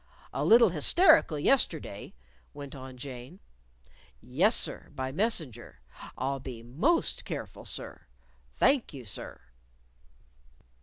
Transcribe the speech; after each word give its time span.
"A 0.33 0.43
little 0.43 0.69
hysterical 0.69 1.37
yesterday," 1.37 2.15
went 2.55 2.73
on 2.73 2.97
Jane. 2.97 3.39
"...Yes, 4.19 4.55
sir, 4.55 4.89
by 4.95 5.11
messenger.... 5.11 5.79
I'll 6.17 6.39
be 6.39 6.63
most 6.63 7.23
careful, 7.23 7.65
sir.... 7.65 8.07
Thank 8.55 8.95
you, 8.95 9.05
sir." 9.05 9.39